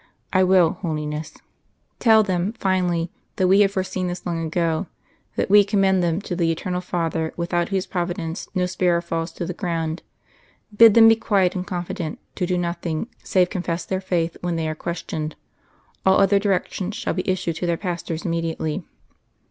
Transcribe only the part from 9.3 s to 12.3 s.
to the ground. Bid them be quiet and confident;